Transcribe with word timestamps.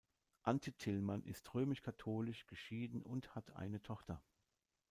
Antje 0.41 0.73
Tillmann 0.75 1.21
ist 1.25 1.53
römisch-katholisch, 1.53 2.47
geschieden 2.47 3.03
und 3.03 3.35
hat 3.35 3.55
eine 3.55 3.83
Tochter. 3.83 4.19